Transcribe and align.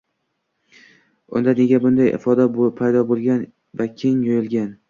Unda 1.35 1.51
nega 1.59 1.79
bunday 1.83 2.09
ifoda 2.19 2.49
paydo 2.81 3.05
boʻlgan 3.13 3.45
va 3.83 3.89
keng 4.03 4.29
yoyilgan 4.31 4.69